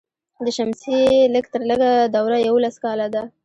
د 0.45 0.47
شمسي 0.57 0.99
لږ 1.33 1.45
تر 1.53 1.61
لږه 1.69 1.89
دوره 2.15 2.37
یوولس 2.47 2.75
کاله 2.83 3.07
ده. 3.13 3.23